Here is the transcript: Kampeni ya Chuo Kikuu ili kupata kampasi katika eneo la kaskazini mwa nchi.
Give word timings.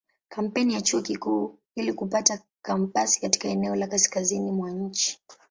Kampeni 0.29 0.73
ya 0.73 0.81
Chuo 0.81 1.01
Kikuu 1.01 1.57
ili 1.75 1.93
kupata 1.93 2.41
kampasi 2.61 3.21
katika 3.21 3.47
eneo 3.47 3.75
la 3.75 3.87
kaskazini 3.87 4.51
mwa 4.51 4.71
nchi. 4.71 5.19